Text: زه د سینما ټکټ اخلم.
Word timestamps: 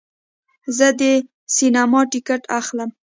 زه 0.77 0.87
د 0.99 1.01
سینما 1.55 2.01
ټکټ 2.11 2.41
اخلم. 2.59 2.89